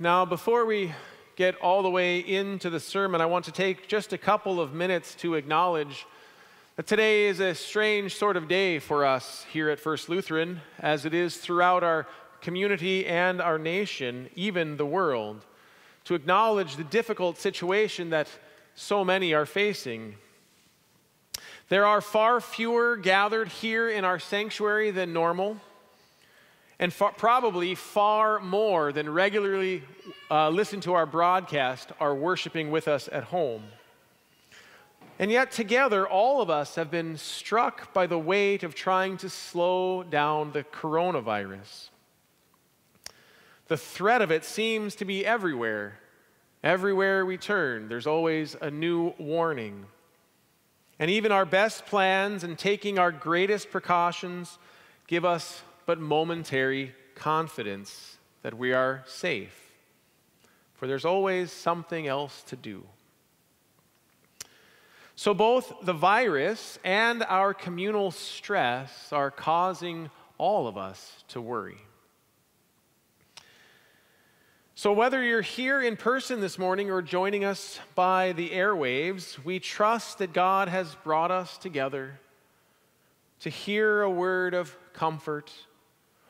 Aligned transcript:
Now, 0.00 0.24
before 0.24 0.66
we 0.66 0.92
get 1.36 1.54
all 1.60 1.84
the 1.84 1.90
way 1.90 2.18
into 2.18 2.68
the 2.68 2.80
sermon, 2.80 3.20
I 3.20 3.26
want 3.26 3.44
to 3.44 3.52
take 3.52 3.86
just 3.86 4.12
a 4.12 4.18
couple 4.18 4.60
of 4.60 4.74
minutes 4.74 5.14
to 5.16 5.34
acknowledge 5.34 6.04
that 6.74 6.88
today 6.88 7.26
is 7.26 7.38
a 7.38 7.54
strange 7.54 8.16
sort 8.16 8.36
of 8.36 8.48
day 8.48 8.80
for 8.80 9.04
us 9.04 9.46
here 9.52 9.70
at 9.70 9.78
First 9.78 10.08
Lutheran, 10.08 10.60
as 10.80 11.04
it 11.04 11.14
is 11.14 11.36
throughout 11.36 11.84
our 11.84 12.08
community 12.40 13.06
and 13.06 13.40
our 13.40 13.56
nation, 13.56 14.28
even 14.34 14.78
the 14.78 14.84
world, 14.84 15.46
to 16.06 16.16
acknowledge 16.16 16.74
the 16.74 16.82
difficult 16.82 17.38
situation 17.38 18.10
that 18.10 18.26
so 18.74 19.04
many 19.04 19.32
are 19.32 19.46
facing. 19.46 20.16
There 21.68 21.86
are 21.86 22.00
far 22.00 22.40
fewer 22.40 22.96
gathered 22.96 23.46
here 23.46 23.88
in 23.88 24.04
our 24.04 24.18
sanctuary 24.18 24.90
than 24.90 25.12
normal 25.12 25.60
and 26.84 26.92
far, 26.92 27.12
probably 27.12 27.74
far 27.74 28.38
more 28.40 28.92
than 28.92 29.08
regularly 29.08 29.82
uh, 30.30 30.50
listen 30.50 30.82
to 30.82 30.92
our 30.92 31.06
broadcast 31.06 31.90
are 31.98 32.14
worshiping 32.14 32.70
with 32.70 32.88
us 32.88 33.08
at 33.10 33.24
home. 33.24 33.62
And 35.18 35.30
yet, 35.30 35.50
together, 35.50 36.06
all 36.06 36.42
of 36.42 36.50
us 36.50 36.74
have 36.74 36.90
been 36.90 37.16
struck 37.16 37.94
by 37.94 38.06
the 38.06 38.18
weight 38.18 38.64
of 38.64 38.74
trying 38.74 39.16
to 39.18 39.30
slow 39.30 40.02
down 40.02 40.52
the 40.52 40.62
coronavirus. 40.62 41.88
The 43.68 43.78
threat 43.78 44.20
of 44.20 44.30
it 44.30 44.44
seems 44.44 44.94
to 44.96 45.06
be 45.06 45.24
everywhere. 45.24 46.00
Everywhere 46.62 47.24
we 47.24 47.38
turn, 47.38 47.88
there's 47.88 48.06
always 48.06 48.56
a 48.60 48.70
new 48.70 49.14
warning. 49.16 49.86
And 50.98 51.10
even 51.10 51.32
our 51.32 51.46
best 51.46 51.86
plans 51.86 52.44
and 52.44 52.58
taking 52.58 52.98
our 52.98 53.10
greatest 53.10 53.70
precautions 53.70 54.58
give 55.06 55.24
us 55.24 55.62
but 55.86 56.00
momentary 56.00 56.94
confidence 57.14 58.18
that 58.42 58.54
we 58.54 58.72
are 58.72 59.02
safe. 59.06 59.72
For 60.74 60.86
there's 60.86 61.04
always 61.04 61.50
something 61.52 62.06
else 62.06 62.42
to 62.44 62.56
do. 62.56 62.84
So, 65.16 65.32
both 65.32 65.72
the 65.82 65.92
virus 65.92 66.78
and 66.84 67.22
our 67.22 67.54
communal 67.54 68.10
stress 68.10 69.12
are 69.12 69.30
causing 69.30 70.10
all 70.38 70.66
of 70.66 70.76
us 70.76 71.22
to 71.28 71.40
worry. 71.40 71.78
So, 74.74 74.92
whether 74.92 75.22
you're 75.22 75.40
here 75.40 75.80
in 75.80 75.96
person 75.96 76.40
this 76.40 76.58
morning 76.58 76.90
or 76.90 77.00
joining 77.00 77.44
us 77.44 77.78
by 77.94 78.32
the 78.32 78.50
airwaves, 78.50 79.42
we 79.44 79.60
trust 79.60 80.18
that 80.18 80.32
God 80.32 80.68
has 80.68 80.96
brought 80.96 81.30
us 81.30 81.56
together 81.58 82.18
to 83.38 83.50
hear 83.50 84.02
a 84.02 84.10
word 84.10 84.52
of 84.52 84.76
comfort 84.92 85.52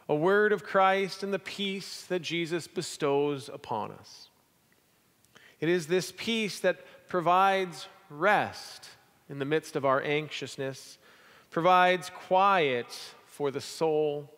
a 0.09 0.15
word 0.15 0.53
of 0.53 0.65
Christ 0.65 1.23
and 1.23 1.33
the 1.33 1.39
peace 1.39 2.03
that 2.09 2.21
Jesus 2.21 2.67
bestows 2.67 3.49
upon 3.53 3.91
us. 3.93 4.29
It 5.61 5.69
is 5.69 5.87
this 5.87 6.13
peace 6.17 6.61
that 6.61 7.09
provides 7.09 7.87
rest 8.11 8.89
in 9.31 9.39
the 9.39 9.45
midst 9.45 9.77
of 9.77 9.85
our 9.85 10.03
anxiousness, 10.03 10.99
provides 11.51 12.11
quiet 12.11 12.87
for 13.27 13.51
the 13.51 13.61
soul, 13.61 14.31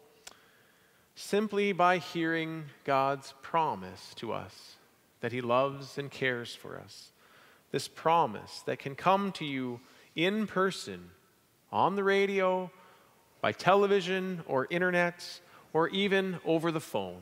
simply 1.14 1.72
by 1.72 1.98
hearing 1.98 2.64
God's 2.84 3.34
promise 3.42 4.14
to 4.16 4.32
us 4.32 4.76
that 5.20 5.32
He 5.32 5.40
loves 5.40 5.98
and 5.98 6.10
cares 6.10 6.54
for 6.54 6.78
us. 6.78 7.10
This 7.72 7.88
promise 7.88 8.62
that 8.66 8.78
can 8.78 8.94
come 8.94 9.32
to 9.32 9.44
you 9.44 9.80
in 10.14 10.46
person, 10.46 11.10
on 11.72 11.96
the 11.96 12.04
radio, 12.04 12.70
by 13.40 13.52
television 13.52 14.42
or 14.46 14.66
internet 14.70 15.40
or 15.76 15.90
even 15.90 16.38
over 16.46 16.72
the 16.72 16.80
phone. 16.80 17.20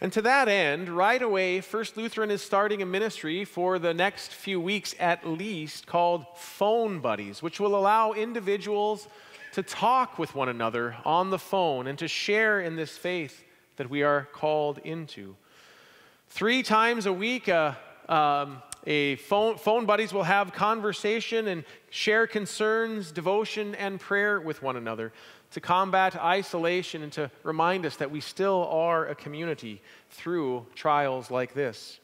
And 0.00 0.12
to 0.12 0.22
that 0.22 0.46
end, 0.46 0.88
right 0.88 1.20
away, 1.20 1.60
First 1.60 1.96
Lutheran 1.96 2.30
is 2.30 2.40
starting 2.40 2.82
a 2.82 2.86
ministry 2.86 3.44
for 3.44 3.80
the 3.80 3.92
next 3.92 4.32
few 4.32 4.60
weeks 4.60 4.94
at 5.00 5.26
least 5.26 5.88
called 5.88 6.24
Phone 6.36 7.00
Buddies, 7.00 7.42
which 7.42 7.58
will 7.58 7.74
allow 7.74 8.12
individuals 8.12 9.08
to 9.54 9.64
talk 9.64 10.20
with 10.20 10.36
one 10.36 10.48
another 10.48 10.96
on 11.04 11.30
the 11.30 11.38
phone 11.38 11.88
and 11.88 11.98
to 11.98 12.06
share 12.06 12.60
in 12.60 12.76
this 12.76 12.96
faith 12.96 13.42
that 13.74 13.90
we 13.90 14.04
are 14.04 14.28
called 14.32 14.78
into. 14.84 15.34
Three 16.28 16.62
times 16.62 17.06
a 17.06 17.12
week, 17.12 17.48
uh, 17.48 17.72
um, 18.08 18.62
a 18.86 19.16
phone, 19.16 19.58
phone 19.58 19.84
buddies 19.84 20.12
will 20.12 20.22
have 20.22 20.52
conversation 20.52 21.48
and 21.48 21.64
share 21.90 22.28
concerns, 22.28 23.10
devotion, 23.10 23.74
and 23.74 23.98
prayer 23.98 24.40
with 24.40 24.62
one 24.62 24.76
another 24.76 25.12
to 25.52 25.60
combat 25.60 26.16
isolation 26.16 27.02
and 27.02 27.12
to 27.12 27.30
remind 27.42 27.86
us 27.86 27.96
that 27.96 28.10
we 28.10 28.20
still 28.20 28.66
are 28.70 29.06
a 29.06 29.14
community 29.14 29.80
through 30.10 30.66
trials 30.74 31.30
like 31.30 31.54
this. 31.54 32.00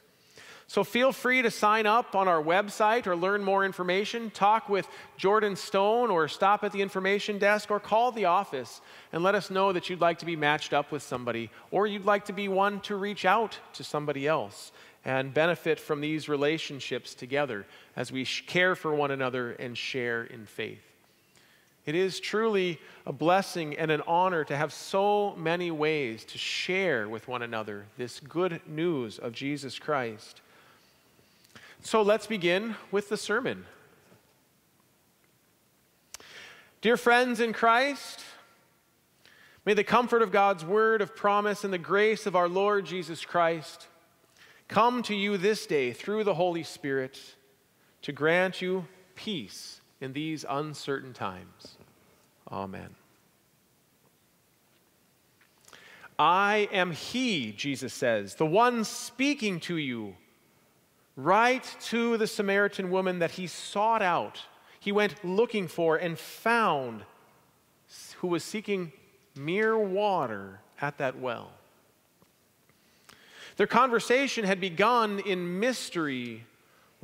So 0.67 0.83
feel 0.83 1.13
free 1.13 1.43
to 1.43 1.51
sign 1.51 1.87
up 1.87 2.17
on 2.17 2.27
our 2.27 2.43
website 2.43 3.07
or 3.07 3.15
learn 3.15 3.45
more 3.45 3.65
information. 3.65 4.31
Talk 4.31 4.69
with 4.69 4.89
Jordan 5.17 5.57
Stone 5.57 6.11
or 6.11 6.27
stop 6.27 6.65
at 6.65 6.73
the 6.73 6.81
information 6.81 7.39
desk 7.39 7.71
or 7.71 7.79
call 7.79 8.13
the 8.13 8.25
office 8.25 8.81
and 9.13 9.23
let 9.23 9.35
us 9.35 9.51
know 9.51 9.73
that 9.73 9.91
you'd 9.91 10.01
like 10.01 10.19
to 10.21 10.27
be 10.27 10.37
matched 10.37 10.73
up 10.73 10.91
with 10.91 11.03
somebody 11.03 11.51
or 11.71 11.87
you'd 11.87 12.07
like 12.07 12.25
to 12.25 12.33
be 12.33 12.49
one 12.49 12.81
to 12.81 12.97
reach 12.97 13.25
out 13.25 13.59
to 13.75 13.85
somebody 13.85 14.27
else 14.27 14.73
and 15.05 15.35
benefit 15.35 15.79
from 15.79 16.01
these 16.01 16.31
relationships 16.31 17.15
together 17.15 17.67
as 17.95 18.11
we 18.11 18.25
care 18.25 18.75
for 18.75 18.95
one 18.95 19.11
another 19.11 19.53
and 19.53 19.77
share 19.77 20.25
in 20.25 20.47
faith. 20.47 20.94
It 21.87 21.95
is 21.95 22.19
truly 22.19 22.81
a 23.05 23.13
blessing 23.13 23.77
and 23.77 23.91
an 23.91 24.01
honor 24.07 24.43
to 24.45 24.57
have 24.57 24.73
so 24.73 25.35
many 25.37 25.71
ways 25.71 26.25
to 26.27 26.39
share 26.39 27.09
with 27.09 27.29
one 27.29 27.43
another 27.43 27.85
this 27.99 28.21
good 28.21 28.63
news 28.67 29.19
of 29.19 29.33
Jesus 29.33 29.79
Christ. 29.79 30.41
So 31.83 32.01
let's 32.01 32.27
begin 32.27 32.77
with 32.91 33.11
the 33.11 33.19
sermon. 33.19 33.67
Dear 36.81 36.97
friends 36.97 37.41
in 37.41 37.53
Christ, 37.53 38.21
may 39.67 39.75
the 39.75 39.85
comfort 39.85 40.23
of 40.23 40.33
God's 40.33 40.65
word 40.65 41.03
of 41.03 41.15
promise 41.15 41.65
and 41.65 41.73
the 41.73 41.79
grace 41.79 42.25
of 42.25 42.35
our 42.35 42.49
Lord 42.49 42.87
Jesus 42.87 43.27
Christ 43.27 43.89
come 44.69 45.03
to 45.03 45.15
you 45.15 45.37
this 45.37 45.67
day 45.67 45.93
through 45.93 46.25
the 46.25 46.35
Holy 46.35 46.63
Spirit 46.63 47.21
to 48.01 48.13
grant 48.13 48.63
you 48.63 48.87
peace 49.15 49.81
in 50.05 50.13
these 50.13 50.45
uncertain 50.49 51.15
times. 51.15 51.79
Amen. 52.53 52.95
I 56.19 56.69
am 56.71 56.93
He, 56.93 57.53
Jesus 57.53 57.95
says, 57.95 58.35
the 58.35 58.47
one 58.47 58.85
speaking 58.85 59.59
to 59.61 59.77
you. 59.77 60.15
Right 61.17 61.65
to 61.85 62.17
the 62.17 62.27
Samaritan 62.27 62.91
woman 62.91 63.21
that 63.21 63.31
he 63.31 63.47
sought 63.47 64.03
out, 64.03 64.43
he 64.81 64.91
went 64.91 65.25
looking 65.25 65.69
for 65.69 65.97
and 65.97 66.19
found, 66.19 67.05
who 68.19 68.27
was 68.27 68.43
seeking 68.43 68.93
mere 69.37 69.79
water 69.79 70.61
at 70.81 70.99
that 70.99 71.19
well. 71.19 71.53
Their 73.57 73.69
conversation 73.69 74.45
had 74.45 74.61
begun 74.61 75.21
in 75.21 75.61
mystery 75.61 76.45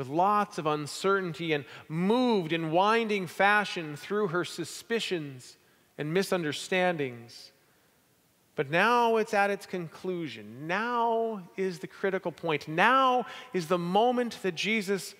with 0.00 0.08
lots 0.08 0.56
of 0.56 0.66
uncertainty 0.66 1.52
and 1.52 1.62
moved 1.86 2.54
in 2.54 2.70
winding 2.70 3.26
fashion 3.26 3.96
through 3.96 4.28
her 4.28 4.46
suspicions 4.46 5.58
and 5.98 6.14
misunderstandings. 6.14 7.52
But 8.56 8.70
now 8.70 9.18
it's 9.18 9.34
at 9.34 9.50
its 9.50 9.66
conclusion. 9.66 10.66
Now 10.66 11.42
is 11.58 11.80
the 11.80 11.86
critical 11.86 12.32
point. 12.32 12.66
Now 12.66 13.26
is 13.52 13.66
the 13.66 13.76
moment 13.76 14.38
that 14.40 14.54
Jesus 14.54 15.14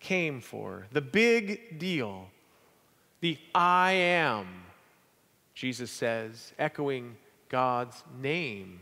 came 0.00 0.40
for, 0.40 0.86
the 0.92 1.02
big 1.02 1.78
deal. 1.78 2.30
The 3.20 3.36
I 3.54 3.92
am, 3.92 4.46
Jesus 5.52 5.90
says, 5.90 6.54
echoing 6.58 7.16
God's 7.50 8.02
name 8.18 8.80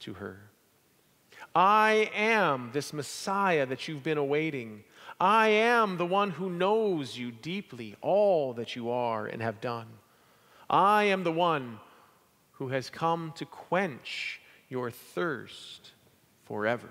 to 0.00 0.14
her. 0.14 0.40
I 1.54 2.10
am 2.14 2.70
this 2.72 2.92
Messiah 2.92 3.66
that 3.66 3.86
you've 3.86 4.02
been 4.02 4.18
awaiting. 4.18 4.84
I 5.20 5.48
am 5.48 5.98
the 5.98 6.06
one 6.06 6.30
who 6.30 6.48
knows 6.50 7.16
you 7.16 7.30
deeply, 7.30 7.96
all 8.00 8.54
that 8.54 8.74
you 8.74 8.90
are 8.90 9.26
and 9.26 9.42
have 9.42 9.60
done. 9.60 9.86
I 10.68 11.04
am 11.04 11.24
the 11.24 11.32
one 11.32 11.78
who 12.52 12.68
has 12.68 12.88
come 12.88 13.32
to 13.36 13.44
quench 13.44 14.40
your 14.68 14.90
thirst 14.90 15.90
forever. 16.44 16.90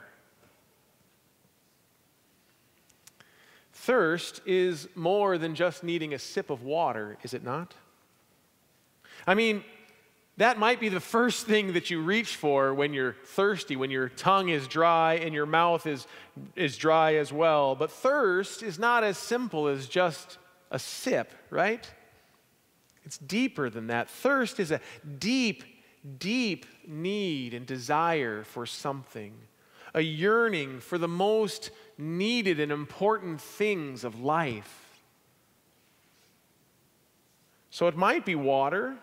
Thirst 3.73 4.41
is 4.45 4.87
more 4.93 5.39
than 5.39 5.55
just 5.55 5.83
needing 5.83 6.13
a 6.13 6.19
sip 6.19 6.51
of 6.51 6.61
water, 6.61 7.17
is 7.23 7.33
it 7.33 7.43
not? 7.43 7.73
I 9.25 9.33
mean, 9.33 9.63
that 10.37 10.57
might 10.57 10.79
be 10.79 10.89
the 10.89 10.99
first 10.99 11.45
thing 11.45 11.73
that 11.73 11.89
you 11.89 12.01
reach 12.01 12.35
for 12.35 12.73
when 12.73 12.93
you're 12.93 13.15
thirsty, 13.25 13.75
when 13.75 13.91
your 13.91 14.09
tongue 14.09 14.49
is 14.49 14.67
dry 14.67 15.15
and 15.15 15.33
your 15.33 15.45
mouth 15.45 15.85
is, 15.85 16.07
is 16.55 16.77
dry 16.77 17.15
as 17.15 17.33
well. 17.33 17.75
But 17.75 17.91
thirst 17.91 18.63
is 18.63 18.79
not 18.79 19.03
as 19.03 19.17
simple 19.17 19.67
as 19.67 19.87
just 19.87 20.37
a 20.71 20.79
sip, 20.79 21.33
right? 21.49 21.87
It's 23.03 23.17
deeper 23.17 23.69
than 23.69 23.87
that. 23.87 24.09
Thirst 24.09 24.59
is 24.59 24.71
a 24.71 24.79
deep, 25.19 25.63
deep 26.17 26.65
need 26.87 27.53
and 27.53 27.65
desire 27.65 28.43
for 28.43 28.65
something, 28.65 29.33
a 29.93 30.01
yearning 30.01 30.79
for 30.79 30.97
the 30.97 31.07
most 31.07 31.71
needed 31.97 32.59
and 32.59 32.71
important 32.71 33.41
things 33.41 34.03
of 34.03 34.21
life. 34.21 35.01
So 37.69 37.87
it 37.87 37.95
might 37.95 38.25
be 38.25 38.35
water, 38.35 38.97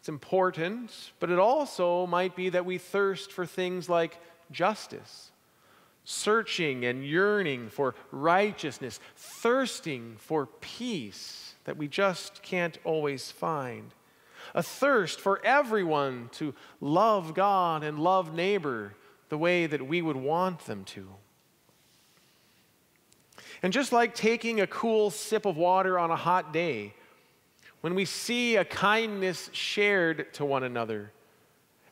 it's 0.00 0.08
important, 0.08 1.12
but 1.20 1.28
it 1.28 1.38
also 1.38 2.06
might 2.06 2.34
be 2.34 2.48
that 2.48 2.64
we 2.64 2.78
thirst 2.78 3.30
for 3.30 3.44
things 3.44 3.86
like 3.86 4.18
justice, 4.50 5.30
searching 6.04 6.86
and 6.86 7.04
yearning 7.04 7.68
for 7.68 7.94
righteousness, 8.10 8.98
thirsting 9.14 10.16
for 10.16 10.46
peace 10.46 11.54
that 11.64 11.76
we 11.76 11.86
just 11.86 12.42
can't 12.42 12.78
always 12.82 13.30
find. 13.30 13.92
A 14.54 14.62
thirst 14.62 15.20
for 15.20 15.44
everyone 15.44 16.30
to 16.32 16.54
love 16.80 17.34
God 17.34 17.84
and 17.84 17.98
love 17.98 18.32
neighbor 18.32 18.94
the 19.28 19.36
way 19.36 19.66
that 19.66 19.86
we 19.86 20.00
would 20.00 20.16
want 20.16 20.60
them 20.60 20.84
to. 20.84 21.06
And 23.62 23.70
just 23.70 23.92
like 23.92 24.14
taking 24.14 24.62
a 24.62 24.66
cool 24.66 25.10
sip 25.10 25.44
of 25.44 25.58
water 25.58 25.98
on 25.98 26.10
a 26.10 26.16
hot 26.16 26.54
day, 26.54 26.94
when 27.80 27.94
we 27.94 28.04
see 28.04 28.56
a 28.56 28.64
kindness 28.64 29.50
shared 29.52 30.32
to 30.34 30.44
one 30.44 30.62
another 30.62 31.12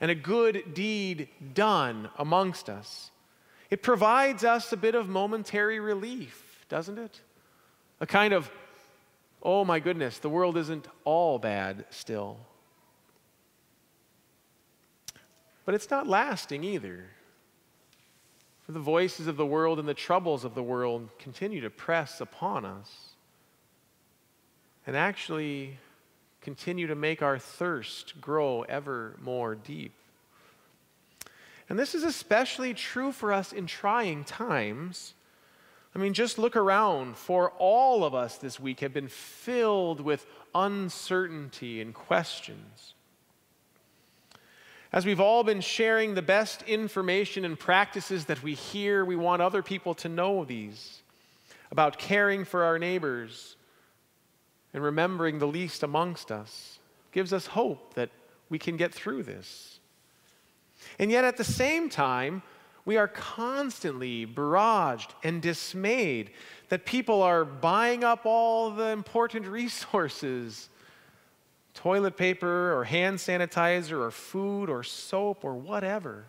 and 0.01 0.11
a 0.11 0.15
good 0.15 0.75
deed 0.75 1.29
done 1.55 2.11
amongst 2.19 2.69
us, 2.69 3.11
it 3.71 3.83
provides 3.83 4.45
us 4.45 4.73
a 4.73 4.77
bit 4.77 4.95
of 4.95 5.09
momentary 5.09 5.81
relief, 5.81 6.65
doesn't 6.69 6.99
it? 6.99 7.21
A 8.01 8.07
kind 8.07 8.33
of, 8.33 8.51
oh 9.43 9.65
my 9.65 9.81
goodness, 9.81 10.19
the 10.19 10.29
world 10.29 10.57
isn't 10.57 10.87
all 11.05 11.39
bad 11.39 11.85
still. 11.91 12.39
But 15.65 15.75
it's 15.75 15.91
not 15.91 16.07
lasting 16.07 16.65
either. 16.65 17.07
For 18.63 18.73
the 18.73 18.79
voices 18.81 19.27
of 19.27 19.37
the 19.37 19.47
world 19.47 19.79
and 19.79 19.89
the 19.89 19.95
troubles 19.95 20.45
of 20.45 20.55
the 20.55 20.63
world 20.63 21.09
continue 21.19 21.63
to 21.63 21.71
press 21.71 22.21
upon 22.21 22.65
us 22.65 23.15
and 24.89 24.97
actually 24.97 25.77
continue 26.41 26.87
to 26.87 26.95
make 26.95 27.21
our 27.21 27.39
thirst 27.39 28.19
grow 28.23 28.63
ever 28.63 29.15
more 29.21 29.55
deep. 29.55 29.93
And 31.69 31.79
this 31.79 31.95
is 31.95 32.05
especially 32.05 32.73
true 32.73 33.13
for 33.13 33.31
us 33.31 33.53
in 33.53 33.67
trying 33.67 34.25
times. 34.25 35.13
I 35.95 35.99
mean, 35.99 36.15
just 36.15 36.39
look 36.39 36.57
around. 36.57 37.19
For 37.19 37.51
all 37.59 38.03
of 38.03 38.15
us 38.15 38.39
this 38.39 38.59
week 38.59 38.81
have 38.81 38.95
been 38.95 39.09
filled 39.09 40.01
with 40.01 40.25
uncertainty 40.55 41.83
and 41.83 41.93
questions. 41.93 42.95
As 44.91 45.05
we've 45.05 45.21
all 45.21 45.45
been 45.45 45.61
sharing 45.61 46.15
the 46.15 46.23
best 46.23 46.63
information 46.63 47.45
and 47.45 47.59
practices 47.59 48.25
that 48.25 48.43
we 48.43 48.55
hear, 48.55 49.05
we 49.05 49.17
want 49.17 49.43
other 49.43 49.63
people 49.63 49.93
to 49.97 50.09
know 50.09 50.47
these 50.47 51.03
about 51.71 51.99
caring 51.99 52.47
for 52.47 52.65
our 52.65 52.79
neighbors, 52.79 53.57
and 54.73 54.83
remembering 54.83 55.39
the 55.39 55.47
least 55.47 55.83
amongst 55.83 56.31
us 56.31 56.79
gives 57.13 57.33
us 57.33 57.47
hope 57.47 57.95
that 57.95 58.11
we 58.49 58.59
can 58.59 58.77
get 58.77 58.93
through 58.93 59.23
this. 59.23 59.81
And 60.99 61.11
yet, 61.11 61.25
at 61.25 61.37
the 61.37 61.45
same 61.45 61.89
time, 61.89 62.43
we 62.85 62.97
are 62.97 63.09
constantly 63.09 64.27
barraged 64.27 65.11
and 65.23 65.43
dismayed 65.43 66.31
that 66.69 66.87
people 66.87 67.23
are 67.23 67.45
buying 67.45 68.05
up 68.05 68.25
all 68.25 68.71
the 68.71 68.89
important 68.89 69.47
resources 69.61 70.69
toilet 71.75 72.17
paper 72.17 72.77
or 72.77 72.83
hand 72.83 73.19
sanitizer 73.19 74.01
or 74.01 74.11
food 74.11 74.69
or 74.69 74.83
soap 74.83 75.45
or 75.45 75.55
whatever. 75.55 76.25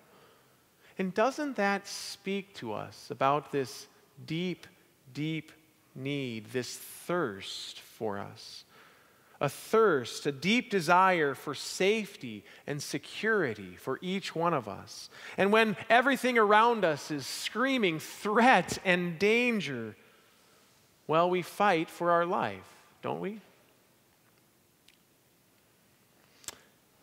And 0.99 1.13
doesn't 1.13 1.55
that 1.55 1.87
speak 1.87 2.53
to 2.55 2.73
us 2.73 3.07
about 3.09 3.51
this 3.51 3.87
deep, 4.27 4.67
deep 5.13 5.51
need, 5.99 6.47
this 6.47 6.75
thirst 6.75 7.79
for 7.79 8.17
us. 8.17 8.63
A 9.41 9.47
thirst, 9.47 10.25
a 10.25 10.31
deep 10.31 10.69
desire 10.69 11.33
for 11.33 11.53
safety 11.53 12.43
and 12.67 12.81
security 12.83 13.77
for 13.77 13.97
each 14.01 14.35
one 14.35 14.53
of 14.53 14.67
us. 14.67 15.09
And 15.37 15.51
when 15.51 15.77
everything 15.89 16.37
around 16.37 16.83
us 16.83 17.09
is 17.09 17.25
screaming 17.25 17.99
threat 17.99 18.77
and 18.83 19.17
danger, 19.17 19.95
well, 21.07 21.29
we 21.29 21.41
fight 21.41 21.89
for 21.89 22.11
our 22.11 22.25
life, 22.25 22.67
don't 23.01 23.21
we? 23.21 23.39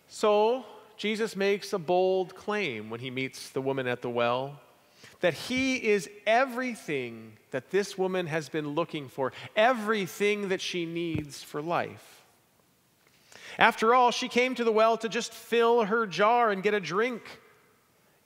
So, 0.08 0.64
Jesus 0.96 1.36
makes 1.36 1.72
a 1.72 1.78
bold 1.78 2.34
claim 2.34 2.90
when 2.90 3.00
he 3.00 3.10
meets 3.10 3.50
the 3.50 3.60
woman 3.60 3.86
at 3.86 4.02
the 4.02 4.10
well 4.10 4.60
that 5.20 5.34
he 5.34 5.76
is 5.76 6.08
everything 6.26 7.32
that 7.50 7.70
this 7.70 7.96
woman 7.96 8.26
has 8.26 8.48
been 8.48 8.74
looking 8.74 9.08
for, 9.08 9.32
everything 9.54 10.48
that 10.48 10.60
she 10.60 10.84
needs 10.84 11.42
for 11.42 11.62
life. 11.62 12.22
After 13.58 13.94
all, 13.94 14.10
she 14.10 14.28
came 14.28 14.54
to 14.54 14.64
the 14.64 14.72
well 14.72 14.98
to 14.98 15.08
just 15.08 15.32
fill 15.32 15.84
her 15.84 16.06
jar 16.06 16.50
and 16.50 16.62
get 16.62 16.74
a 16.74 16.80
drink. 16.80 17.22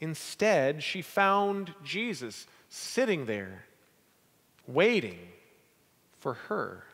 Instead, 0.01 0.83
she 0.83 1.03
found 1.03 1.73
Jesus 1.85 2.47
sitting 2.69 3.27
there, 3.27 3.65
waiting 4.67 5.19
for 6.19 6.35
her. 6.35 6.85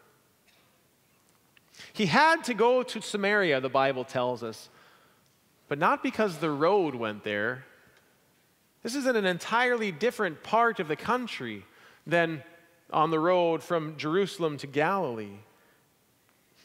He 1.93 2.07
had 2.07 2.45
to 2.45 2.55
go 2.55 2.83
to 2.83 3.01
Samaria, 3.01 3.61
the 3.61 3.69
Bible 3.69 4.05
tells 4.05 4.43
us, 4.43 4.69
but 5.69 5.79
not 5.79 6.03
because 6.03 6.39
the 6.39 6.51
road 6.51 6.95
went 6.95 7.25
there 7.25 7.65
this 8.87 8.95
is 8.95 9.07
in 9.07 9.17
an 9.17 9.27
entirely 9.27 9.91
different 9.91 10.45
part 10.45 10.79
of 10.79 10.87
the 10.87 10.95
country 10.95 11.65
than 12.07 12.41
on 12.93 13.11
the 13.11 13.19
road 13.19 13.61
from 13.61 13.97
Jerusalem 13.97 14.59
to 14.59 14.69
Galilee. 14.69 15.41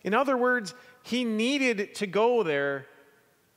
In 0.03 0.13
other 0.13 0.37
words, 0.37 0.75
he 1.01 1.23
needed 1.23 1.95
to 1.95 2.05
go 2.05 2.43
there 2.43 2.85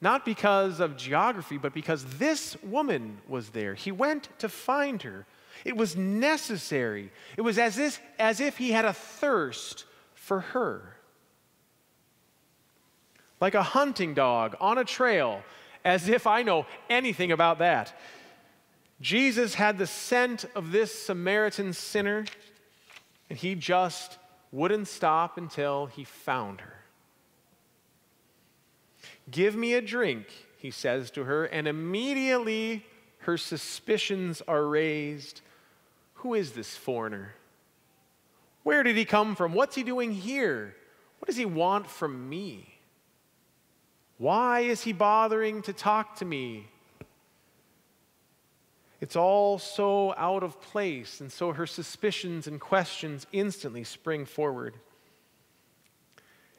not 0.01 0.25
because 0.25 0.81
of 0.81 0.97
geography, 0.97 1.59
but 1.59 1.75
because 1.75 2.07
this 2.17 2.57
woman 2.63 3.19
was 3.29 3.51
there. 3.51 3.75
He 3.75 3.93
went 3.93 4.31
to 4.39 4.49
find 4.49 5.03
her. 5.03 5.27
It 5.67 5.77
was 5.77 5.95
necessary. 5.95 7.13
It 7.37 7.43
was 7.43 7.59
as 7.59 7.77
if, 7.77 8.01
as 8.19 8.41
if 8.41 8.57
he 8.57 8.73
had 8.73 8.87
a 8.87 8.95
thirst 8.95 9.85
for 10.15 10.41
her. 10.41 10.97
Like 13.43 13.55
a 13.55 13.63
hunting 13.63 14.15
dog 14.15 14.57
on 14.59 14.79
a 14.79 14.85
trail, 14.85 15.43
as 15.85 16.09
if 16.09 16.27
I 16.27 16.43
know 16.43 16.65
anything 16.89 17.31
about 17.31 17.59
that. 17.59 17.93
Jesus 19.01 19.55
had 19.55 19.79
the 19.79 19.87
scent 19.87 20.45
of 20.55 20.73
this 20.73 20.97
Samaritan 20.97 21.73
sinner, 21.73 22.25
and 23.29 23.39
he 23.39 23.55
just 23.55 24.19
wouldn't 24.53 24.89
stop 24.89 25.37
until 25.37 25.87
he 25.87 26.05
found 26.05 26.61
her. 26.61 26.85
Give 29.31 29.57
me 29.57 29.75
a 29.75 29.83
drink, 29.83 30.27
he 30.57 30.71
says 30.71 31.11
to 31.13 31.25
her, 31.25 31.45
and 31.47 31.67
immediately 31.67 32.87
her 33.19 33.37
suspicions 33.37 34.43
are 34.47 34.67
raised. 34.67 35.41
Who 36.15 36.35
is 36.35 36.53
this 36.53 36.77
foreigner? 36.77 37.35
Where 38.63 38.83
did 38.83 38.97
he 38.97 39.05
come 39.05 39.35
from? 39.35 39.53
What's 39.53 39.75
he 39.75 39.83
doing 39.83 40.13
here? 40.13 40.75
What 41.19 41.27
does 41.27 41.37
he 41.37 41.47
want 41.47 41.87
from 41.87 42.29
me? 42.29 42.79
Why 44.19 44.61
is 44.61 44.83
he 44.83 44.93
bothering 44.93 45.63
to 45.63 45.73
talk 45.73 46.17
to 46.17 46.25
me? 46.25 46.69
It's 49.05 49.17
all 49.17 49.59
so 49.59 50.15
out 50.17 50.43
of 50.43 50.63
place, 50.63 51.21
and 51.21 51.31
so 51.31 51.53
her 51.53 51.67
suspicions 51.67 52.47
and 52.47 52.59
questions 52.59 53.27
instantly 53.33 53.85
spring 53.85 54.25
forward. 54.25 54.77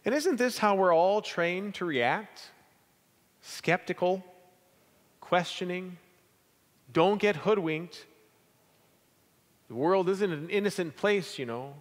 And 0.05 0.13
isn't 0.13 0.35
this 0.35 0.59
how 0.59 0.75
we're 0.75 0.93
all 0.93 1.23
trained 1.23 1.73
to 1.73 1.85
react? 1.85 2.51
Skeptical, 3.41 4.23
questioning, 5.21 5.97
don't 6.93 7.19
get 7.19 7.35
hoodwinked. 7.35 8.05
The 9.67 9.73
world 9.73 10.07
isn't 10.07 10.31
an 10.31 10.51
innocent 10.51 10.95
place, 10.95 11.39
you 11.39 11.47
know. 11.47 11.73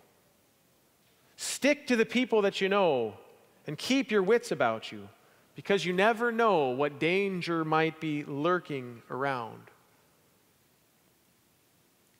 Stick 1.36 1.86
to 1.88 1.94
the 1.94 2.06
people 2.06 2.40
that 2.40 2.62
you 2.62 2.70
know 2.70 3.18
and 3.66 3.76
keep 3.76 4.10
your 4.10 4.22
wits 4.22 4.50
about 4.50 4.90
you 4.90 5.10
because 5.56 5.84
you 5.84 5.92
never 5.92 6.32
know 6.32 6.70
what 6.70 6.98
danger 6.98 7.66
might 7.66 8.00
be 8.00 8.24
lurking 8.24 9.02
around. 9.10 9.60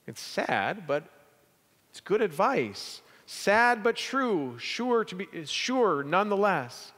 It's 0.07 0.21
sad, 0.21 0.87
but 0.87 1.05
it's 1.91 2.01
good 2.01 2.21
advice. 2.21 3.01
Sad 3.27 3.83
but 3.83 3.97
true, 3.97 4.59
sure 4.59 5.05
to 5.05 5.15
be 5.15 5.27
sure 5.47 6.03
nonetheless. 6.03 6.93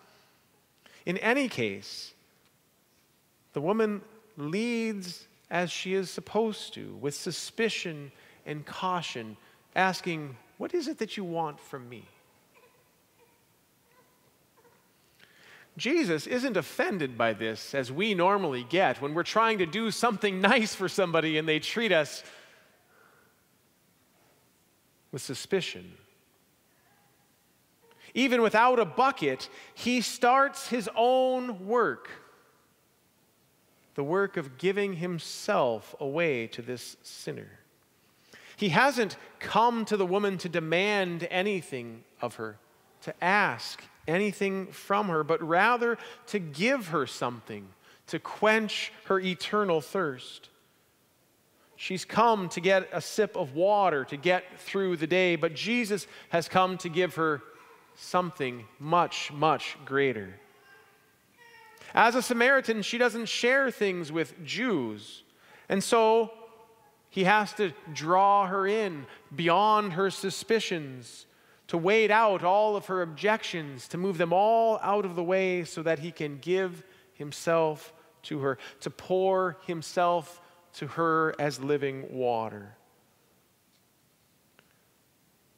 In 1.05 1.19
any 1.19 1.49
case, 1.49 2.13
the 3.53 3.61
woman 3.61 4.03
leads 4.37 5.27
as 5.51 5.71
she 5.71 5.95
is 5.95 6.11
supposed 6.11 6.75
to, 6.75 6.97
with 7.01 7.15
suspicion 7.15 8.11
and 8.45 8.67
caution, 8.67 9.37
asking, 9.77 10.37
What 10.59 10.75
is 10.75 10.89
it 10.89 10.99
that 10.99 11.17
you 11.17 11.23
want 11.23 11.61
from 11.61 11.89
me? 11.89 12.05
Jesus 15.77 16.27
isn't 16.27 16.57
offended 16.57 17.19
by 17.19 17.35
this 17.35 17.75
as 17.75 17.93
we 17.93 18.15
normally 18.15 18.65
get 18.69 19.01
when 19.03 19.13
we're 19.13 19.23
trying 19.23 19.59
to 19.59 19.67
do 19.67 19.91
something 19.91 20.41
nice 20.41 20.75
for 20.75 20.89
somebody 20.89 21.37
and 21.39 21.47
they 21.47 21.59
treat 21.59 21.93
us 21.93 22.25
with 25.17 25.23
suspicion. 25.23 25.95
Even 28.13 28.43
without 28.43 28.79
a 28.79 28.85
bucket, 28.85 29.49
he 29.73 30.03
starts 30.03 30.69
his 30.69 30.91
own 30.95 31.67
work 31.67 32.11
the 33.95 34.05
work 34.05 34.37
of 34.37 34.59
giving 34.59 34.93
himself 34.93 35.95
away 35.99 36.49
to 36.49 36.61
this 36.61 36.99
sinner. 37.03 37.49
He 38.59 38.69
hasn't 38.69 39.17
come 39.39 39.87
to 39.87 39.97
the 39.97 40.05
woman 40.05 40.37
to 40.37 40.51
demand 40.51 41.27
anything 41.31 42.05
of 42.21 42.35
her, 42.35 42.59
to 43.01 43.25
ask 43.25 43.83
anything 44.07 44.67
from 44.67 45.09
her, 45.09 45.25
but 45.25 45.43
rather 45.43 45.97
to 46.27 46.39
give 46.39 46.89
her 46.89 47.07
something 47.07 47.69
to 48.09 48.19
quench 48.19 48.93
her 49.07 49.19
eternal 49.19 49.81
thirst. 49.81 50.51
She's 51.77 52.05
come 52.05 52.49
to 52.51 52.61
get 52.61 52.89
a 52.93 53.01
sip 53.01 53.37
of 53.37 53.55
water 53.55 54.05
to 54.07 54.17
get 54.17 54.45
through 54.59 54.97
the 54.97 55.07
day, 55.07 55.37
but 55.37 55.55
Jesus 55.55 56.07
has 56.31 56.49
come 56.49 56.79
to 56.79 56.89
give 56.89 57.17
her 57.17 57.43
something 57.95 58.65
much, 58.79 59.31
much 59.33 59.77
greater. 59.85 60.41
As 61.95 62.15
a 62.15 62.23
Samaritan, 62.23 62.83
she 62.83 62.99
doesn't 62.99 63.27
share 63.27 63.71
things 63.71 64.11
with 64.11 64.45
Jews. 64.45 65.23
And 65.69 65.83
so 65.83 66.31
he 67.11 67.25
has 67.25 67.53
to 67.55 67.73
draw 67.93 68.47
her 68.47 68.67
in 68.67 69.07
beyond 69.35 69.95
her 69.95 70.11
suspicions, 70.11 71.27
to 71.69 71.79
wade 71.79 72.11
out 72.11 72.45
all 72.45 72.77
of 72.77 72.87
her 72.87 73.03
objections, 73.03 73.89
to 73.89 73.99
move 73.99 74.19
them 74.19 74.33
all 74.33 74.79
out 74.83 75.05
of 75.05 75.17
the 75.17 75.23
way 75.23 75.65
so 75.65 75.83
that 75.83 75.99
he 75.99 76.13
can 76.13 76.39
give 76.39 76.85
himself 77.15 77.93
to 78.23 78.41
her, 78.41 78.59
to 78.81 78.91
pour 78.91 79.57
himself 79.67 80.41
to 80.77 80.87
her 80.87 81.35
as 81.39 81.59
living 81.59 82.07
water. 82.11 82.77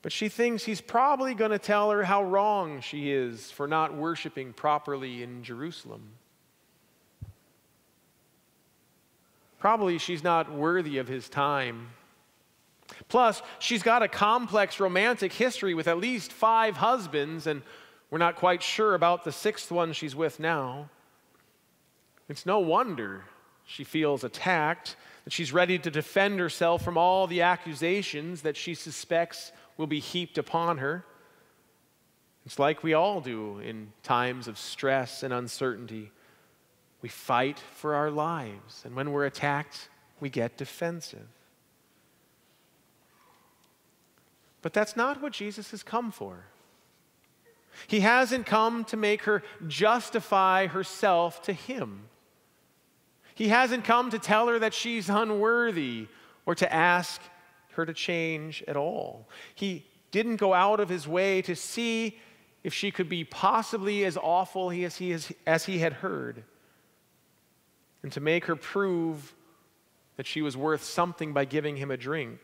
But 0.00 0.12
she 0.12 0.28
thinks 0.28 0.64
he's 0.64 0.80
probably 0.80 1.34
going 1.34 1.50
to 1.50 1.58
tell 1.58 1.90
her 1.90 2.04
how 2.04 2.22
wrong 2.22 2.80
she 2.80 3.10
is 3.10 3.50
for 3.50 3.66
not 3.66 3.94
worshiping 3.94 4.52
properly 4.52 5.22
in 5.22 5.42
Jerusalem. 5.42 6.12
Probably 9.58 9.98
she's 9.98 10.22
not 10.22 10.52
worthy 10.52 10.98
of 10.98 11.08
his 11.08 11.28
time. 11.28 11.88
Plus, 13.08 13.42
she's 13.58 13.82
got 13.82 14.04
a 14.04 14.08
complex 14.08 14.78
romantic 14.78 15.32
history 15.32 15.75
with 15.75 15.88
at 15.88 15.98
least 15.98 16.32
five 16.32 16.76
husbands, 16.76 17.48
and 17.48 17.62
we're 18.08 18.18
not 18.18 18.37
quite 18.37 18.62
sure 18.62 18.94
about 18.94 19.25
the 19.25 19.32
sixth 19.32 19.72
one 19.72 19.92
she's 19.92 20.14
with 20.14 20.38
now. 20.38 20.88
It's 22.28 22.46
no 22.46 22.60
wonder 22.60 23.25
she 23.68 23.84
feels 23.84 24.25
attacked, 24.25 24.96
that 25.25 25.32
she's 25.32 25.52
ready 25.52 25.78
to 25.78 25.90
defend 25.90 26.40
herself 26.40 26.82
from 26.82 26.96
all 26.96 27.26
the 27.26 27.42
accusations 27.42 28.40
that 28.40 28.56
she 28.56 28.75
suspects 28.75 29.52
will 29.76 29.87
be 29.87 30.00
heaped 30.00 30.38
upon 30.38 30.78
her. 30.78 31.04
It's 32.46 32.58
like 32.58 32.82
we 32.82 32.94
all 32.94 33.20
do 33.20 33.58
in 33.58 33.92
times 34.02 34.48
of 34.48 34.56
stress 34.56 35.22
and 35.22 35.34
uncertainty. 35.34 36.10
We 37.02 37.10
fight 37.10 37.58
for 37.75 37.94
our 37.94 38.10
lives, 38.10 38.82
and 38.87 38.96
when 38.96 39.12
we're 39.12 39.26
attacked, 39.26 39.90
we 40.18 40.30
get 40.30 40.56
defensive. 40.56 41.28
But 44.62 44.72
that's 44.72 44.96
not 44.96 45.20
what 45.20 45.34
Jesus 45.34 45.72
has 45.72 45.82
come 45.82 46.10
for. 46.10 46.46
He 47.87 48.00
hasn't 48.00 48.46
come 48.46 48.84
to 48.87 48.96
make 48.96 49.25
her 49.25 49.42
justify 49.66 50.68
herself 50.68 51.42
to 51.42 51.52
Him. 51.52 52.08
He 53.38 53.50
hasn't 53.50 53.85
come 53.85 54.11
to 54.11 54.18
tell 54.18 54.49
her 54.49 54.59
that 54.59 54.75
she's 54.75 55.09
unworthy 55.09 56.09
or 56.45 56.57
to 56.57 56.75
ask 56.75 57.21
her 57.75 57.87
to 57.87 57.95
change 57.95 58.64
at 58.66 58.76
all. 58.76 59.28
He 59.54 59.87
didn't 60.11 60.38
go 60.38 60.54
out 60.54 60.80
of 60.80 60.88
his 60.88 61.07
way 61.07 61.40
to 61.42 61.54
see 61.54 62.18
if 62.64 62.75
she 62.75 62.90
could 62.90 63.09
be 63.09 63.23
possibly 63.23 64.04
as 64.04 64.16
awful 64.16 64.73
as 64.73 64.97
he, 64.97 65.16
as 65.47 65.64
he 65.66 65.78
had 65.78 65.92
heard 65.92 66.42
and 68.02 68.11
to 68.11 68.21
make 68.21 68.47
her 68.47 68.57
prove 68.57 69.37
that 70.16 70.26
she 70.26 70.42
was 70.42 70.57
worth 70.57 70.83
something 70.83 71.33
by 71.33 71.45
giving 71.45 71.76
him 71.76 71.92
a 71.92 71.97
drink. 71.97 72.40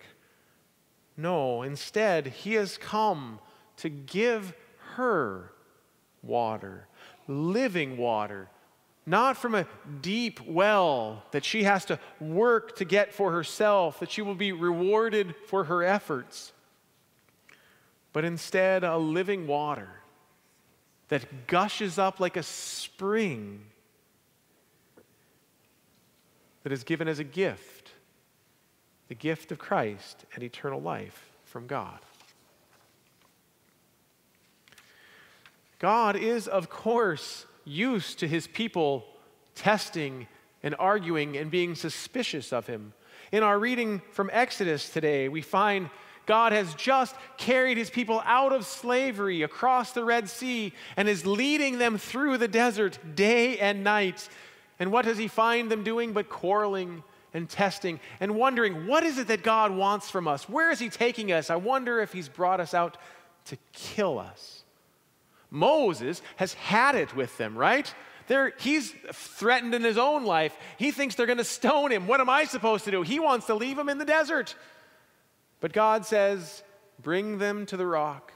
No, 1.16 1.62
instead, 1.62 2.28
he 2.28 2.54
has 2.54 2.78
come 2.78 3.40
to 3.78 3.88
give 3.88 4.54
her 4.94 5.50
water, 6.22 6.86
living 7.26 7.96
water, 7.96 8.48
not 9.06 9.36
from 9.36 9.54
a 9.54 9.66
deep 10.00 10.40
well 10.46 11.22
that 11.32 11.44
she 11.44 11.64
has 11.64 11.84
to 11.86 11.98
work 12.20 12.76
to 12.76 12.84
get 12.84 13.12
for 13.12 13.32
herself, 13.32 14.00
that 14.00 14.10
she 14.10 14.22
will 14.22 14.34
be 14.34 14.52
rewarded 14.52 15.34
for 15.46 15.64
her 15.64 15.82
efforts, 15.82 16.52
but 18.12 18.24
instead 18.24 18.82
a 18.84 18.96
living 18.96 19.46
water 19.46 19.88
that 21.08 21.46
gushes 21.46 21.98
up 21.98 22.18
like 22.18 22.36
a 22.36 22.42
spring 22.42 23.60
that 26.62 26.72
is 26.72 26.82
given 26.82 27.08
as 27.08 27.18
a 27.18 27.24
gift 27.24 27.84
the 29.08 29.14
gift 29.14 29.52
of 29.52 29.58
Christ 29.58 30.24
and 30.34 30.42
eternal 30.42 30.80
life 30.80 31.30
from 31.44 31.66
God. 31.66 31.98
God 35.78 36.16
is, 36.16 36.48
of 36.48 36.70
course, 36.70 37.44
used 37.64 38.18
to 38.20 38.28
his 38.28 38.46
people 38.46 39.04
testing 39.54 40.26
and 40.62 40.74
arguing 40.78 41.36
and 41.36 41.50
being 41.50 41.74
suspicious 41.74 42.52
of 42.52 42.66
him. 42.66 42.92
In 43.32 43.42
our 43.42 43.58
reading 43.58 44.02
from 44.12 44.30
Exodus 44.32 44.88
today, 44.88 45.28
we 45.28 45.42
find 45.42 45.90
God 46.26 46.52
has 46.52 46.74
just 46.74 47.14
carried 47.36 47.76
his 47.76 47.90
people 47.90 48.22
out 48.24 48.52
of 48.52 48.64
slavery 48.64 49.42
across 49.42 49.92
the 49.92 50.04
Red 50.04 50.28
Sea 50.28 50.72
and 50.96 51.08
is 51.08 51.26
leading 51.26 51.78
them 51.78 51.98
through 51.98 52.38
the 52.38 52.48
desert 52.48 52.98
day 53.14 53.58
and 53.58 53.84
night 53.84 54.28
and 54.78 54.90
what 54.90 55.04
does 55.04 55.18
he 55.18 55.28
find 55.28 55.70
them 55.70 55.84
doing 55.84 56.12
but 56.12 56.28
quarreling 56.28 57.02
and 57.32 57.48
testing 57.48 58.00
and 58.20 58.34
wondering, 58.34 58.86
what 58.86 59.04
is 59.04 59.18
it 59.18 59.28
that 59.28 59.42
God 59.42 59.70
wants 59.72 60.10
from 60.10 60.28
us? 60.28 60.48
Where 60.48 60.70
is 60.70 60.78
he 60.78 60.88
taking 60.88 61.32
us? 61.32 61.50
I 61.50 61.56
wonder 61.56 62.00
if 62.00 62.12
he's 62.12 62.28
brought 62.28 62.60
us 62.60 62.74
out 62.74 62.96
to 63.46 63.56
kill 63.72 64.18
us. 64.18 64.63
Moses 65.54 66.20
has 66.34 66.52
had 66.54 66.96
it 66.96 67.14
with 67.14 67.38
them, 67.38 67.56
right? 67.56 67.92
They're, 68.26 68.52
he's 68.58 68.92
threatened 69.12 69.74
in 69.74 69.84
his 69.84 69.96
own 69.96 70.24
life. 70.24 70.56
He 70.78 70.90
thinks 70.90 71.14
they're 71.14 71.26
going 71.26 71.38
to 71.38 71.44
stone 71.44 71.92
him. 71.92 72.08
What 72.08 72.20
am 72.20 72.28
I 72.28 72.44
supposed 72.44 72.84
to 72.86 72.90
do? 72.90 73.02
He 73.02 73.20
wants 73.20 73.46
to 73.46 73.54
leave 73.54 73.78
him 73.78 73.88
in 73.88 73.98
the 73.98 74.04
desert. 74.04 74.56
But 75.60 75.72
God 75.72 76.04
says, 76.04 76.62
Bring 77.00 77.38
them 77.38 77.66
to 77.66 77.76
the 77.76 77.86
rock. 77.86 78.32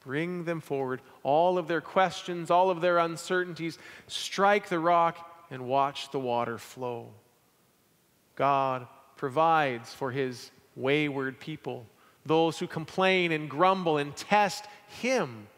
Bring 0.00 0.44
them 0.44 0.60
forward. 0.60 1.00
All 1.24 1.58
of 1.58 1.66
their 1.66 1.80
questions, 1.80 2.50
all 2.50 2.70
of 2.70 2.80
their 2.80 2.98
uncertainties, 2.98 3.78
strike 4.06 4.68
the 4.68 4.78
rock 4.78 5.18
and 5.50 5.66
watch 5.66 6.10
the 6.12 6.20
water 6.20 6.58
flow. 6.58 7.08
God 8.36 8.86
provides 9.16 9.92
for 9.92 10.12
his 10.12 10.50
wayward 10.76 11.40
people, 11.40 11.86
those 12.24 12.58
who 12.58 12.66
complain 12.68 13.32
and 13.32 13.50
grumble 13.50 13.98
and 13.98 14.14
test 14.14 14.66
him. 15.00 15.48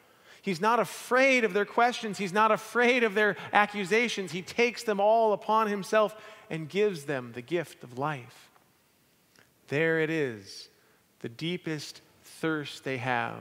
He's 0.42 0.60
not 0.60 0.80
afraid 0.80 1.44
of 1.44 1.52
their 1.52 1.64
questions. 1.64 2.18
He's 2.18 2.32
not 2.32 2.50
afraid 2.50 3.04
of 3.04 3.14
their 3.14 3.36
accusations. 3.52 4.32
He 4.32 4.42
takes 4.42 4.82
them 4.82 5.00
all 5.00 5.32
upon 5.32 5.68
himself 5.68 6.16
and 6.50 6.68
gives 6.68 7.04
them 7.04 7.32
the 7.34 7.42
gift 7.42 7.84
of 7.84 7.98
life. 7.98 8.50
There 9.68 10.00
it 10.00 10.10
is, 10.10 10.68
the 11.20 11.28
deepest 11.28 12.00
thirst 12.22 12.84
they 12.84 12.98
have 12.98 13.38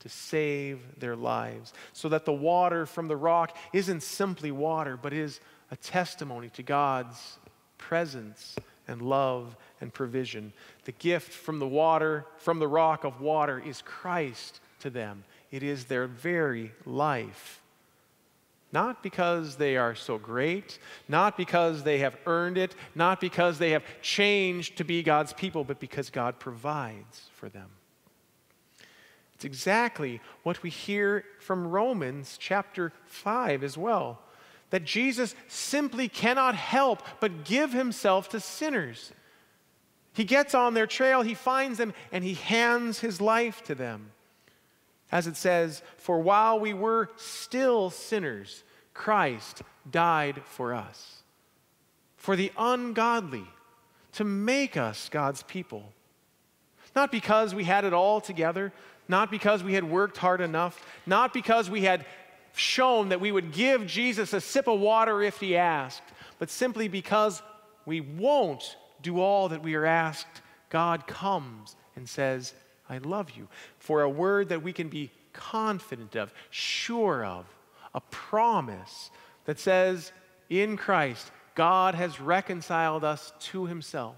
to 0.00 0.08
save 0.08 1.00
their 1.00 1.16
lives, 1.16 1.72
so 1.92 2.08
that 2.10 2.24
the 2.24 2.32
water 2.32 2.86
from 2.86 3.08
the 3.08 3.16
rock 3.16 3.56
isn't 3.72 4.02
simply 4.02 4.52
water, 4.52 4.96
but 4.96 5.12
is 5.12 5.40
a 5.72 5.76
testimony 5.76 6.48
to 6.50 6.62
God's 6.62 7.38
presence 7.78 8.54
and 8.86 9.02
love 9.02 9.56
and 9.80 9.92
provision. 9.92 10.52
The 10.84 10.92
gift 10.92 11.32
from 11.32 11.58
the 11.58 11.66
water, 11.66 12.24
from 12.38 12.60
the 12.60 12.68
rock 12.68 13.02
of 13.02 13.20
water, 13.20 13.60
is 13.64 13.82
Christ 13.82 14.60
to 14.80 14.90
them. 14.90 15.24
It 15.50 15.62
is 15.62 15.84
their 15.84 16.06
very 16.06 16.72
life. 16.84 17.62
Not 18.72 19.02
because 19.02 19.56
they 19.56 19.76
are 19.76 19.94
so 19.94 20.18
great, 20.18 20.78
not 21.08 21.36
because 21.36 21.82
they 21.82 21.98
have 21.98 22.16
earned 22.26 22.58
it, 22.58 22.74
not 22.94 23.20
because 23.20 23.58
they 23.58 23.70
have 23.70 23.84
changed 24.02 24.76
to 24.78 24.84
be 24.84 25.02
God's 25.02 25.32
people, 25.32 25.64
but 25.64 25.80
because 25.80 26.10
God 26.10 26.38
provides 26.38 27.30
for 27.32 27.48
them. 27.48 27.70
It's 29.34 29.44
exactly 29.44 30.20
what 30.42 30.62
we 30.62 30.70
hear 30.70 31.24
from 31.40 31.68
Romans 31.68 32.36
chapter 32.40 32.92
5 33.04 33.62
as 33.62 33.78
well 33.78 34.20
that 34.70 34.84
Jesus 34.84 35.34
simply 35.46 36.08
cannot 36.08 36.54
help 36.54 37.02
but 37.20 37.44
give 37.44 37.72
himself 37.72 38.28
to 38.30 38.40
sinners. 38.40 39.12
He 40.12 40.24
gets 40.24 40.54
on 40.54 40.74
their 40.74 40.86
trail, 40.86 41.22
he 41.22 41.34
finds 41.34 41.78
them, 41.78 41.94
and 42.10 42.24
he 42.24 42.34
hands 42.34 43.00
his 43.00 43.20
life 43.20 43.62
to 43.64 43.74
them. 43.74 44.10
As 45.12 45.26
it 45.26 45.36
says, 45.36 45.82
For 45.96 46.20
while 46.20 46.58
we 46.58 46.74
were 46.74 47.10
still 47.16 47.90
sinners, 47.90 48.64
Christ 48.94 49.62
died 49.90 50.42
for 50.44 50.74
us. 50.74 51.22
For 52.16 52.34
the 52.34 52.52
ungodly, 52.58 53.46
to 54.12 54.24
make 54.24 54.76
us 54.76 55.08
God's 55.10 55.42
people. 55.42 55.92
Not 56.94 57.12
because 57.12 57.54
we 57.54 57.64
had 57.64 57.84
it 57.84 57.92
all 57.92 58.20
together, 58.20 58.72
not 59.08 59.30
because 59.30 59.62
we 59.62 59.74
had 59.74 59.84
worked 59.84 60.16
hard 60.16 60.40
enough, 60.40 60.82
not 61.04 61.34
because 61.34 61.68
we 61.68 61.82
had 61.82 62.06
shown 62.54 63.10
that 63.10 63.20
we 63.20 63.30
would 63.30 63.52
give 63.52 63.86
Jesus 63.86 64.32
a 64.32 64.40
sip 64.40 64.66
of 64.66 64.80
water 64.80 65.22
if 65.22 65.38
he 65.38 65.56
asked, 65.56 66.02
but 66.38 66.50
simply 66.50 66.88
because 66.88 67.42
we 67.84 68.00
won't 68.00 68.76
do 69.02 69.20
all 69.20 69.50
that 69.50 69.62
we 69.62 69.74
are 69.74 69.84
asked. 69.84 70.40
God 70.70 71.06
comes 71.06 71.76
and 71.94 72.08
says, 72.08 72.54
I 72.88 72.98
love 72.98 73.30
you. 73.30 73.48
For 73.78 74.02
a 74.02 74.08
word 74.08 74.48
that 74.50 74.62
we 74.62 74.72
can 74.72 74.88
be 74.88 75.10
confident 75.32 76.16
of, 76.16 76.32
sure 76.50 77.24
of, 77.24 77.46
a 77.94 78.00
promise 78.00 79.10
that 79.44 79.58
says, 79.58 80.12
in 80.48 80.76
Christ, 80.76 81.30
God 81.54 81.94
has 81.94 82.20
reconciled 82.20 83.04
us 83.04 83.32
to 83.40 83.66
himself. 83.66 84.16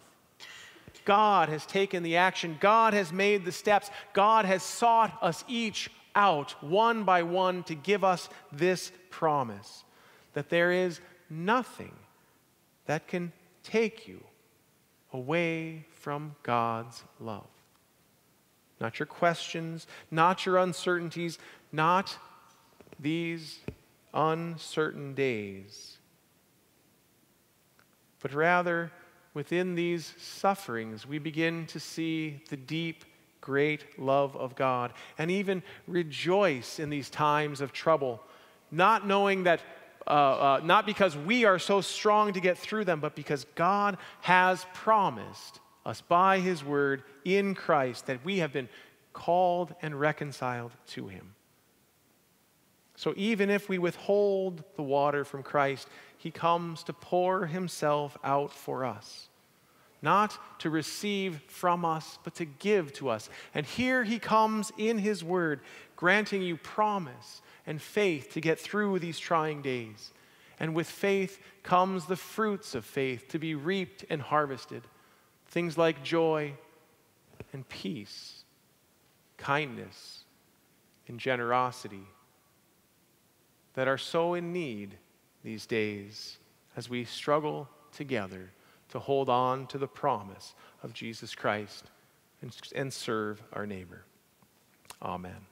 God 1.04 1.48
has 1.48 1.64
taken 1.64 2.02
the 2.02 2.16
action. 2.16 2.58
God 2.60 2.92
has 2.92 3.12
made 3.12 3.44
the 3.44 3.52
steps. 3.52 3.90
God 4.12 4.44
has 4.44 4.62
sought 4.62 5.16
us 5.22 5.44
each 5.48 5.90
out 6.14 6.50
one 6.62 7.04
by 7.04 7.22
one 7.22 7.62
to 7.64 7.74
give 7.74 8.04
us 8.04 8.28
this 8.52 8.92
promise 9.08 9.84
that 10.34 10.50
there 10.50 10.70
is 10.70 11.00
nothing 11.30 11.94
that 12.86 13.06
can 13.06 13.32
take 13.62 14.06
you 14.06 14.22
away 15.12 15.86
from 15.94 16.34
God's 16.42 17.02
love. 17.20 17.46
Not 18.80 18.98
your 18.98 19.06
questions, 19.06 19.86
not 20.10 20.46
your 20.46 20.58
uncertainties, 20.58 21.38
not 21.72 22.16
these 23.00 23.58
uncertain 24.14 25.14
days, 25.14 25.98
but 28.20 28.32
rather 28.32 28.90
within 29.34 29.74
these 29.74 30.14
sufferings, 30.18 31.06
we 31.06 31.18
begin 31.18 31.66
to 31.66 31.78
see 31.78 32.40
the 32.48 32.56
deep, 32.56 33.04
great 33.40 33.98
love 33.98 34.36
of 34.36 34.56
God 34.56 34.92
and 35.16 35.30
even 35.30 35.62
rejoice 35.86 36.78
in 36.78 36.90
these 36.90 37.10
times 37.10 37.60
of 37.60 37.72
trouble, 37.72 38.20
not 38.70 39.06
knowing 39.06 39.44
that. 39.44 39.60
Uh, 40.06 40.10
uh, 40.10 40.60
not 40.64 40.86
because 40.86 41.14
we 41.18 41.44
are 41.44 41.58
so 41.58 41.82
strong 41.82 42.32
to 42.32 42.40
get 42.40 42.56
through 42.56 42.82
them, 42.82 42.98
but 42.98 43.14
because 43.14 43.44
God 43.54 43.98
has 44.22 44.64
promised 44.72 45.60
us 45.88 46.02
by 46.02 46.38
His 46.38 46.62
word 46.62 47.02
in 47.24 47.54
Christ 47.54 48.06
that 48.06 48.24
we 48.24 48.38
have 48.38 48.52
been 48.52 48.68
called 49.12 49.74
and 49.82 49.98
reconciled 49.98 50.72
to 50.88 51.08
Him. 51.08 51.34
So 52.98 53.14
even 53.16 53.48
if 53.48 53.68
we 53.68 53.78
withhold 53.78 54.64
the 54.74 54.82
water 54.82 55.24
from 55.24 55.44
Christ, 55.44 55.88
he 56.16 56.32
comes 56.32 56.82
to 56.82 56.92
pour 56.92 57.46
himself 57.46 58.18
out 58.24 58.52
for 58.52 58.84
us, 58.84 59.28
not 60.02 60.36
to 60.58 60.68
receive 60.68 61.40
from 61.46 61.84
us, 61.84 62.18
but 62.24 62.34
to 62.34 62.44
give 62.44 62.92
to 62.94 63.08
us. 63.08 63.30
And 63.54 63.64
here 63.64 64.02
he 64.02 64.18
comes 64.18 64.72
in 64.76 64.98
his 64.98 65.22
word, 65.22 65.60
granting 65.94 66.42
you 66.42 66.56
promise 66.56 67.40
and 67.68 67.80
faith 67.80 68.32
to 68.32 68.40
get 68.40 68.58
through 68.58 68.98
these 68.98 69.20
trying 69.20 69.62
days. 69.62 70.12
And 70.58 70.74
with 70.74 70.88
faith 70.88 71.40
comes 71.62 72.06
the 72.06 72.16
fruits 72.16 72.74
of 72.74 72.84
faith 72.84 73.28
to 73.28 73.38
be 73.38 73.54
reaped 73.54 74.04
and 74.10 74.20
harvested 74.20 74.82
things 75.48 75.76
like 75.76 76.02
joy 76.02 76.52
and 77.52 77.68
peace, 77.68 78.44
kindness 79.36 80.24
and 81.08 81.18
generosity 81.18 82.06
that 83.74 83.88
are 83.88 83.98
so 83.98 84.34
in 84.34 84.52
need 84.52 84.96
these 85.42 85.66
days 85.66 86.38
as 86.76 86.90
we 86.90 87.04
struggle 87.04 87.68
together 87.92 88.50
to 88.90 88.98
hold 88.98 89.28
on 89.28 89.66
to 89.66 89.78
the 89.78 89.86
promise 89.86 90.54
of 90.82 90.92
Jesus 90.92 91.34
Christ 91.34 91.84
and, 92.42 92.54
and 92.74 92.92
serve 92.92 93.42
our 93.52 93.66
neighbor. 93.66 94.04
Amen. 95.02 95.46